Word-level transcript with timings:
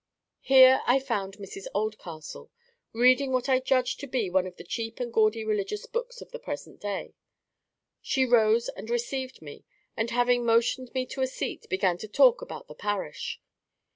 Here 0.41 0.81
I 0.87 0.99
found 0.99 1.37
Mrs 1.37 1.67
Oldcastle, 1.75 2.49
reading 2.91 3.31
what 3.31 3.47
I 3.47 3.59
judged 3.59 3.99
to 3.99 4.07
be 4.07 4.31
one 4.31 4.47
of 4.47 4.55
the 4.55 4.63
cheap 4.63 4.99
and 4.99 5.13
gaudy 5.13 5.45
religious 5.45 5.85
books 5.85 6.21
of 6.21 6.31
the 6.31 6.39
present 6.39 6.81
day. 6.81 7.13
She 8.01 8.25
rose 8.25 8.67
and 8.69 8.89
RECEIVED 8.89 9.43
me, 9.43 9.63
and 9.95 10.09
having 10.09 10.43
motioned 10.43 10.91
me 10.95 11.05
to 11.05 11.21
a 11.21 11.27
seat, 11.27 11.69
began 11.69 11.99
to 11.99 12.07
talk 12.07 12.41
about 12.41 12.67
the 12.67 12.73
parish. 12.73 13.39